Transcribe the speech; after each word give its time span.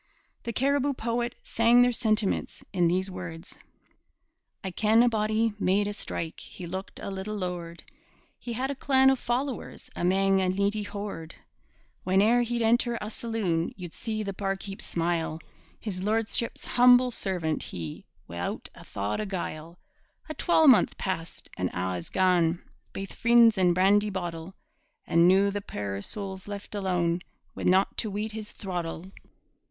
The 0.41 0.51
Cariboo 0.51 0.95
poet 0.95 1.35
sang 1.43 1.83
their 1.83 1.91
sentiments 1.91 2.63
in 2.73 2.87
these 2.87 3.11
words: 3.11 3.59
I 4.63 4.71
ken 4.71 5.03
a 5.03 5.07
body 5.09 5.53
made 5.59 5.87
a 5.87 5.93
strike. 5.93 6.39
He 6.39 6.65
looked 6.65 6.99
a 6.99 7.11
little 7.11 7.35
lord. 7.35 7.83
He 8.39 8.53
had 8.53 8.71
a 8.71 8.75
clan 8.75 9.11
o' 9.11 9.15
followers 9.15 9.91
Amang 9.95 10.41
a 10.41 10.49
needy 10.49 10.81
horde. 10.81 11.35
Whane'er 12.03 12.41
he'd 12.41 12.63
enter 12.63 12.97
a 12.99 13.11
saloon, 13.11 13.75
You'd 13.77 13.93
see 13.93 14.23
the 14.23 14.33
barkeep 14.33 14.81
smile 14.81 15.39
His 15.79 16.01
lordship's 16.01 16.65
humble 16.65 17.11
servant 17.11 17.61
he 17.61 18.03
Wi'out 18.27 18.69
a 18.73 18.83
thought 18.83 19.21
o' 19.21 19.25
guile! 19.27 19.77
A 20.27 20.33
twalmonth 20.33 20.97
passed 20.97 21.47
an' 21.57 21.69
a' 21.75 21.95
is 21.97 22.09
gane, 22.09 22.59
Baith 22.91 23.13
freends 23.13 23.55
and 23.55 23.75
brandy 23.75 24.09
bottle! 24.09 24.55
An' 25.05 25.27
noo 25.27 25.51
the 25.51 25.61
puir 25.61 26.01
soul's 26.01 26.47
left 26.47 26.73
alane 26.73 27.21
Wi' 27.53 27.65
nocht 27.65 27.97
to 27.97 28.09
weet 28.09 28.31
his 28.31 28.51
throttle! 28.51 29.11